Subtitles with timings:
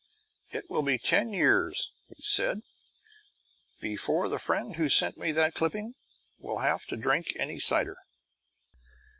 [0.49, 2.63] It will be ten years, he said,
[3.79, 5.93] before the friend who sent me that clipping
[6.39, 7.97] will have to drink any cider.